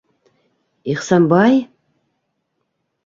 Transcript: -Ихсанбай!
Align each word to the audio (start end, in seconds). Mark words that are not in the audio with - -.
-Ихсанбай! 0.91 1.55